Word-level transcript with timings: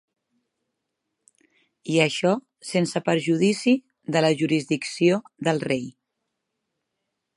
I 1.95 1.97
això, 2.05 2.31
sense 2.69 3.03
perjudici 3.09 3.75
de 4.17 4.25
la 4.27 4.33
jurisdicció 4.41 5.21
del 5.49 5.63
rei. 5.69 5.85